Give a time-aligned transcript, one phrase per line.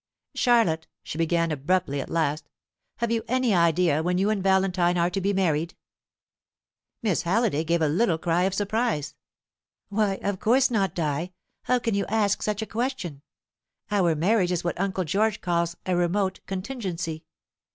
[0.33, 2.49] "Charlotte," she began abruptly at last,
[2.95, 5.75] "have you any idea when you and Valentine are to be married?"
[7.03, 9.13] Miss Halliday gave a little cry of surprise.
[9.89, 11.33] "Why, of course not, Di!
[11.65, 13.21] How can you ask such a question?
[13.91, 17.23] Our marriage is what uncle George calls a remote contingency.